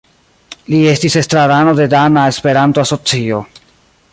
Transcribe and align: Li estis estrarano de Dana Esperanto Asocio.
Li 0.73 0.79
estis 0.93 1.17
estrarano 1.21 1.75
de 1.81 1.87
Dana 1.93 2.25
Esperanto 2.33 2.85
Asocio. 2.85 3.43